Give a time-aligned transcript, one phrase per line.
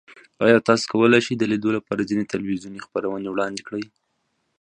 [0.45, 3.85] ایا تاسو کولی شئ د لیدو لپاره ځینې تلویزیوني خپرونې وړاندیز کړئ؟